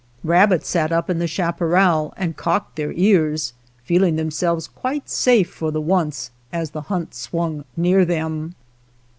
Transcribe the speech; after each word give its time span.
Rabbits 0.23 0.67
sat 0.67 0.91
up 0.91 1.11
in 1.11 1.19
the 1.19 1.27
chaparral 1.27 2.11
and 2.17 2.35
cocked 2.35 2.75
their 2.75 2.91
ears, 2.93 3.53
feeling 3.83 4.15
themselves 4.15 4.67
quite 4.67 5.07
safe 5.07 5.51
for 5.53 5.69
the 5.69 5.79
once 5.79 6.31
as 6.51 6.71
the 6.71 6.81
hunt 6.81 7.11
swunor 7.13 7.65
near 7.77 8.03
them. 8.03 8.55